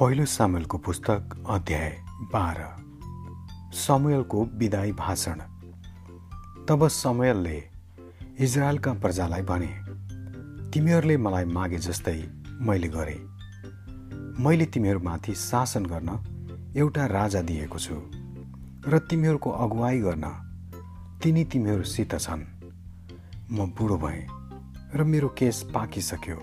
[0.00, 1.90] पहिलो सामेलको पुस्तक अध्याय
[2.32, 2.60] बाह्र।
[3.76, 5.40] समयलको विदाई भाषण।
[6.68, 7.68] तब समयलले
[8.38, 9.66] इजरायलका प्रजालाई भने
[10.70, 12.16] तिमीहरूले मलाई मागे जस्तै
[12.60, 13.20] मैले गरेँ।
[14.40, 16.10] मैले तिमीहरूमाथि शासन गर्न
[16.76, 17.94] एउटा राजा दिएको छु
[18.88, 20.24] र तिमीहरूको अगुवाई गर्न
[21.22, 22.46] तिनी तिमीहरूसित छन्।
[23.52, 24.26] म बुढो भएँ
[24.94, 26.40] र मेरो केस पाकिसक्यो।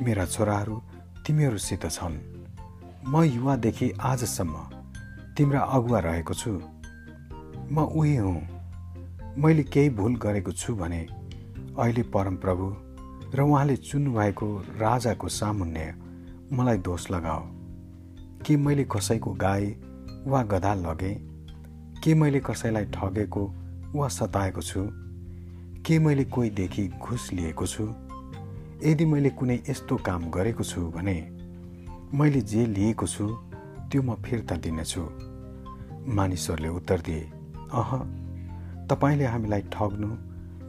[0.00, 0.82] मेरा छोराहरू
[1.26, 2.33] तिमीहरूसित छन्।
[3.08, 4.52] म युवादेखि आजसम्म
[5.36, 6.62] तिम्रा अगुवा रहेको छु।
[7.72, 8.42] म उही हुँ।
[9.38, 11.06] मैले केही भुल गरेको छु भने
[11.78, 12.76] अहिले परमप्रभु
[13.34, 15.94] र उहाँले चुन्नुभएको राजाको सामुन्य
[16.52, 17.42] मलाई दोष लगाओ।
[18.46, 19.76] के मैले कसैको गाई
[20.26, 21.14] वा गधा लगेँ?
[22.04, 23.54] के मैले कसैलाई ठगेको
[23.94, 24.88] वा सताएको छु?
[25.86, 27.84] के मैले कोहीदेखि घुस लिएको छु?
[28.84, 31.33] यदि मैले कुनै यस्तो काम गरेको छु भने
[32.14, 33.26] मैले जे लिएको छु
[33.90, 35.02] त्यो म फिर्ता दिनेछु।
[36.14, 37.22] मानिसहरूले उत्तर दिए
[37.74, 37.90] अह
[38.86, 40.10] तपाईँले हामीलाई ठग्नु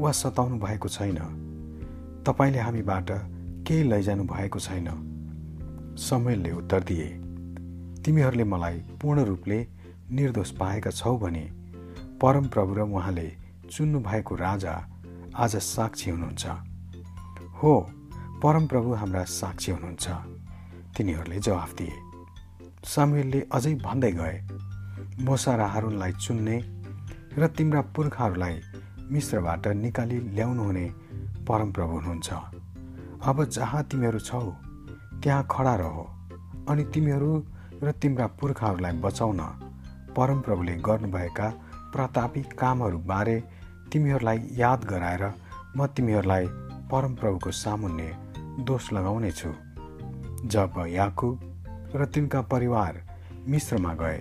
[0.02, 1.20] वा सताउनु भएको छैन।
[2.26, 3.12] तपाईँले हामीबाट
[3.68, 4.90] केही लैजानु भएको छैन।
[5.98, 7.08] समयले उत्तर दिए
[8.02, 9.68] तिमीहरूले मलाई पूर्ण रूपले
[10.12, 11.46] निर्दोष पाएका छौ भने
[12.22, 13.28] परमप्रभु र उहाँले
[13.72, 14.74] चुन्नु भएको राजा
[15.36, 16.46] आज साक्षी हुनुहुन्छ।
[17.62, 17.74] हो
[18.44, 20.35] परमप्रभु हाम्रा साक्षी हुनुहुन्छ।
[20.98, 21.96] तिनीहरूले जवाफ दिए।
[22.86, 24.38] सामुएलले अझै भन्दै गए
[25.26, 26.58] मोसा र हारुनलाई चुन्ने
[27.38, 28.56] र तिम्रा पुर्खाहरूलाई
[29.14, 30.86] मिश्रबाट निकाली ल्याउनु हुने
[31.48, 32.30] परमप्रभु हुनुहुन्छ।
[33.30, 34.42] अब जहाँ तिमीहरू छौ
[35.24, 35.98] त्यहाँ खडा रह
[36.70, 37.32] अनि तिमीहरू
[37.84, 39.42] र तिम्रा पुर्खाहरूलाई बचाउन
[40.18, 41.48] परमप्रभुले गर्नुभएका
[41.94, 43.38] प्रतापी कामहरूबारे
[43.92, 45.24] तिमीहरूलाई याद गराएर
[45.78, 46.46] म तिमीहरूलाई
[46.92, 48.10] परमप्रभुको सामुन्ने
[48.66, 49.50] दोष लगाउने छु
[50.46, 51.40] जब याकुब
[51.96, 53.02] र तिनका परिवार
[53.48, 54.18] मिश्रमा गए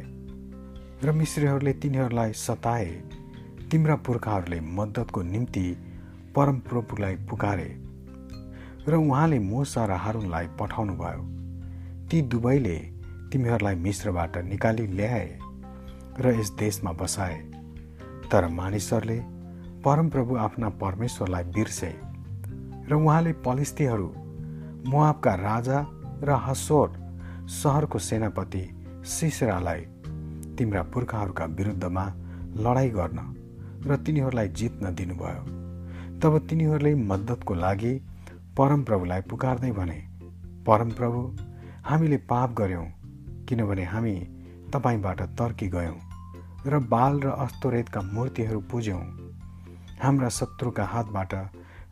[1.04, 2.86] र मिश्रीहरूले तिनीहरूलाई सताए
[3.70, 5.64] तिम्रा पुर्खाहरूले मद्दतको निम्ति
[6.36, 7.68] परमप्रभुलाई पुकारे
[8.88, 11.22] र उहाँले मोसा र हारुनलाई पठाउनु भयो
[12.08, 12.76] ती दुवैले
[13.32, 15.38] तिमीहरूलाई मिश्रबाट निकाली ल्याए
[16.20, 17.38] र यस देशमा बसाए।
[18.32, 19.18] तर मानिसहरूले
[19.84, 21.92] परमप्रभु आफ्ना परमेश्वरलाई बिर्से
[22.88, 24.08] र उहाँले पलिस्तीहरू
[24.86, 25.78] मुआबका राजा
[26.22, 26.88] र हसोर
[27.52, 28.62] सहरको सेनापति
[29.04, 29.80] सिसरालाई
[30.56, 32.04] तिम्रा पुर्खाहरूका विरुद्धमा
[32.56, 33.20] लडाइँ गर्न
[33.86, 35.42] र तिनीहरूलाई जित्न दिनुभयो।
[36.20, 37.92] तब तिनीहरूले मद्दतको लागि
[38.58, 39.98] परमप्रभुलाई पुकार्दै भने
[40.66, 41.20] परमप्रभु
[41.82, 42.86] हामीले पाप गऱ्यौँ
[43.48, 44.14] किनभने हामी
[44.72, 45.98] तपाईँबाट तर्की गयौँ
[46.66, 49.02] र बाल र अस्तोरेतका मूर्तिहरू पुज्यौँ।
[50.02, 51.34] हाम्रा शत्रुका हातबाट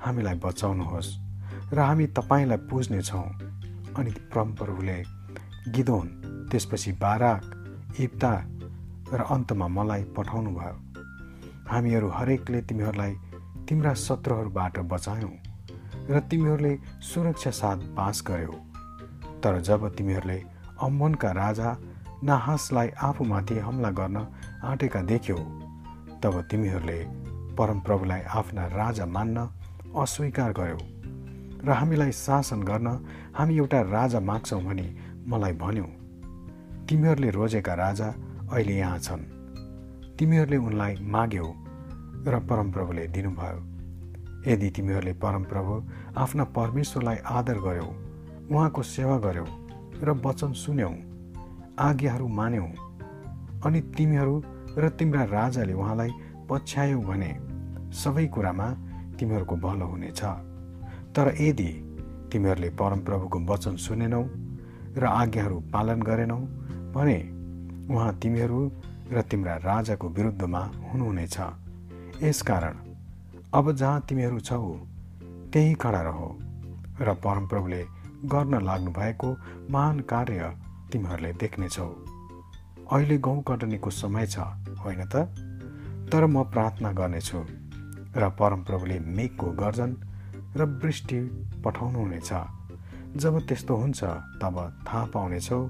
[0.01, 1.11] हामीलाई बचाउनुहोस्
[1.75, 3.52] र हामी तपाईँलाई पुज्नेछौँ।
[3.99, 4.99] अनि परमप्रभुले
[5.69, 6.07] गिदोन
[6.51, 7.43] त्यसपछि बाराक
[8.01, 8.33] इप्ता
[9.13, 10.77] र अन्तमा मलाई पठाउनु भयो।
[11.71, 13.13] हामीहरू हरेकले तिमीहरूलाई
[13.69, 15.35] तिम्रा शत्रुहरूबाट बचायौँ
[16.11, 18.53] र तिमीहरूले सुरक्षा साथ बास गर्यौ।
[19.43, 20.39] तर जब तिमीहरूले
[20.83, 21.77] अम्मनका राजा
[22.25, 24.17] नाहासलाई आफूमाथि हमला गर्न
[24.65, 25.37] आँटेका देख्यौ
[26.23, 26.99] तब तिमीहरूले
[27.59, 29.37] परमप्रभुलाई आफ्ना राजा मान्न
[29.97, 30.79] अस्वीकार गर्यौ।
[31.65, 32.89] र हामीलाई शासन गर्न
[33.35, 34.87] हामी एउटा राजा माग्छौँ भने
[35.27, 35.85] मलाई भन्यौ
[36.89, 38.09] तिमीहरूले रोजेका राजा
[38.53, 39.23] अहिले यहाँ छन्।
[40.19, 41.49] तिमीहरूले उनलाई माग्यौ
[42.27, 43.61] र परमप्रभुले दिनुभयो।
[44.47, 45.73] यदि तिमीहरूले परमप्रभु
[46.17, 47.89] आफ्ना परमेश्वरलाई आदर गर्यौ
[48.51, 49.47] उहाँको सेवा गर्यौ
[50.03, 50.93] र वचन सुन्यौ
[51.79, 52.67] आज्ञाहरू मान्यौ
[53.67, 54.35] अनि तिमीहरू
[54.79, 56.11] र तिम्रा राजाले उहाँलाई
[56.51, 57.33] पछ्यायौ भने
[57.95, 58.69] सबै कुरामा
[59.19, 60.21] तिमीहरूको भलो हुनेछ।
[61.17, 61.71] तर यदि
[62.33, 64.23] तिमीहरूले परमप्रभुको वचन सुनेनौ
[64.97, 66.39] र आज्ञाहरू पालन गरेनौ
[66.95, 67.19] भने
[67.95, 68.61] उहाँ तिमीहरू
[69.13, 70.63] र तिम्रा राजाको विरुद्धमा
[70.93, 71.37] हुनुहुनेछ।
[72.23, 72.77] यसकारण
[73.55, 74.61] अब जहाँ तिमीहरू छौ
[75.53, 76.21] त्यही खडा रह
[77.05, 77.83] र परमप्रभुले
[78.25, 79.29] गर्न लाग्नु भएको
[79.71, 80.51] महान कार्य
[80.93, 81.89] तिमीहरूले देख्नेछौ।
[82.93, 84.39] अहिले गहुँ कटनीको समय छ
[84.81, 85.17] होइन त?
[86.13, 87.39] तर म प्रार्थना गर्नेछु
[88.17, 89.93] र परमप्रभुले मेघको गर्जन
[90.57, 91.19] र वृष्टि
[91.65, 92.33] पठाउनुहुनेछ
[93.17, 94.05] जब त्यस्तो हुन्छ
[94.43, 94.57] तब
[94.89, 95.61] थाहा पाउनेछौ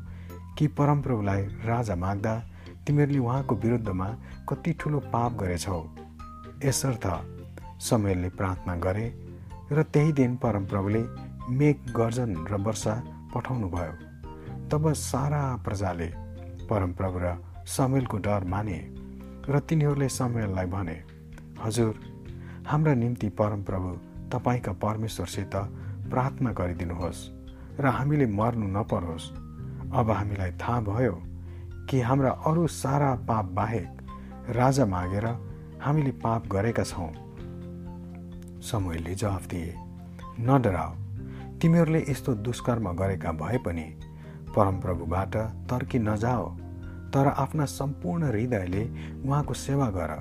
[0.58, 2.34] कि परमप्रभुलाई राजा माग्दा
[2.86, 4.08] तिमीहरूले उहाँको विरुद्धमा
[4.48, 5.82] कति ठुलो पाप गरेछौ।
[6.64, 7.06] यसर्थ
[7.80, 9.06] समयले प्रार्थना गरे
[9.72, 11.02] र त्यही दिन परमप्रभुले
[11.50, 12.94] मेघ गर्जन र वर्षा
[13.34, 13.94] पठाउनु भयो
[14.70, 16.10] तब सारा प्रजाले
[16.70, 17.36] परमप्रभु र
[17.66, 18.78] समयलको डर माने
[19.48, 20.98] र तिनीहरूले समयललाई भने
[21.64, 21.94] हजुर
[22.66, 23.90] हाम्रा निम्ति परमप्रभु
[24.32, 25.54] तपाईँका परमेश्वरसित
[26.10, 27.28] प्रार्थना गरिदिनुहोस्
[27.80, 29.30] र हामीले मर्नु नपरोस्।
[29.92, 31.12] अब हामीलाई थाहा भयो
[31.90, 33.90] कि हाम्रा अरू सारा पाप बाहेक
[34.50, 35.26] राजा मागेर
[35.82, 37.12] हामीले पाप गरेका छौँ।
[38.62, 39.74] समूहले जवाफ दिए
[40.40, 40.92] न डराओ
[41.60, 43.86] तिमीहरूले यस्तो दुष्कर्म गरेका भए पनि
[44.56, 45.36] परमप्रभुबाट
[45.70, 46.48] तर्की नजाओ
[47.14, 48.84] तर आफ्ना सम्पूर्ण हृदयले
[49.24, 50.12] उहाँको सेवा गर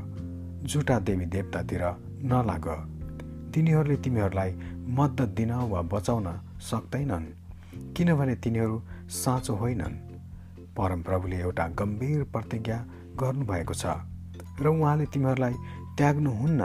[0.63, 1.83] जुटा देवी देवतातिर
[2.23, 2.67] नलाग।
[3.53, 4.51] तिनीहरूले तिमीहरूलाई
[4.97, 6.27] मद्दत दिन वा बचाउन
[6.61, 7.27] सक्दैनन्
[7.95, 8.77] किनभने तिनीहरू
[9.13, 9.95] साँचो होइनन्।
[10.77, 12.77] परमप्रभुले एउटा गम्भीर प्रतिज्ञा
[13.21, 13.85] गर्नुभएको छ
[14.61, 15.53] र उहाँले तिमीहरूलाई
[15.97, 16.61] त्याग्नुहुन्न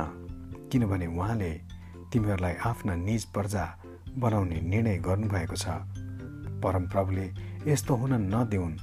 [0.72, 1.52] किनभने उहाँले
[2.12, 3.64] तिमीहरूलाई आफ्ना निज प्रजा
[4.18, 5.66] बनाउने निर्णय गर्नुभएको छ।
[6.62, 7.26] परमप्रभुले
[7.66, 8.76] यस्तो हुन नदेऊन्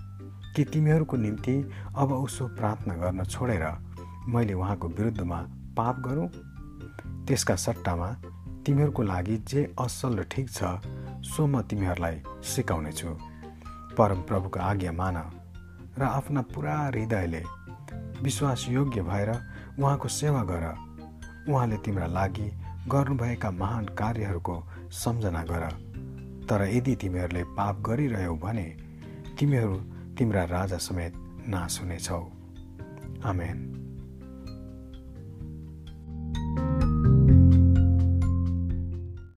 [0.55, 1.55] कि तिमीहरूको निम्ति
[1.97, 3.65] अब उसो प्रार्थना गर्न छोडेर
[4.27, 5.39] मैले उहाँको विरुद्धमा
[5.77, 6.27] पाप गरौँ।
[7.27, 8.09] त्यसका सट्टामा
[8.65, 10.63] तिमीहरूको लागि जे असल र ठिक छ
[11.23, 13.09] सो म तिमीहरूलाई सिकाउनेछु।
[13.97, 15.17] परमप्रभुको आज्ञा मान
[15.99, 17.43] र आफ्ना पुरा हृदयले
[18.23, 19.29] विश्वासयोग्य भएर
[19.79, 20.65] उहाँको सेवा गर।
[21.49, 22.47] उहाँले तिम्रा लागि
[22.87, 24.55] गर्नुभएका महान कार्यहरूको
[24.91, 25.65] सम्झना गर।
[26.49, 28.67] तर यदि तिमीहरूले पाप गरिरह्यौ भने
[29.39, 29.75] तिमीहरू
[30.17, 31.13] तिम्रा राजा समेत
[31.47, 32.23] नाश हुनेछौ।
[33.25, 33.72] आमेन।